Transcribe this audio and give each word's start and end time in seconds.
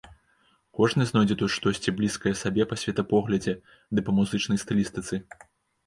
Кожны 0.79 1.05
знойдзе 1.09 1.35
тут 1.41 1.51
штосьці 1.57 1.93
блізкае 2.01 2.33
сабе 2.41 2.63
па 2.73 2.81
светапоглядзе 2.85 3.53
ды 3.97 4.09
па 4.09 4.21
музычнай 4.23 4.57
стылістыцы. 4.67 5.25